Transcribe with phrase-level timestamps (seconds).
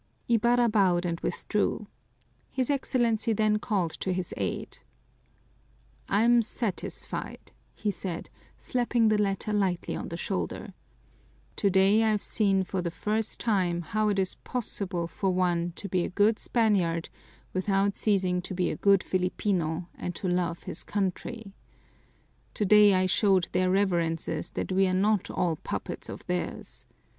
[0.27, 1.85] Ibarra bowed and withdrew.
[2.49, 4.79] His Excellency then called to his aide.
[6.09, 10.73] "I'm satisfied," he said, slapping the latter lightly on the shoulder.
[11.55, 16.03] "Today I've seen for the first time how it is possible for one to be
[16.03, 17.09] a good Spaniard
[17.53, 21.53] without ceasing to be a good Filipino and to love his country.
[22.55, 26.87] Today I showed their Reverences that we are not all puppets of theirs.